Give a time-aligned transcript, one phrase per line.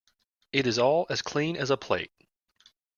[0.51, 2.11] It is all as clean as a plate.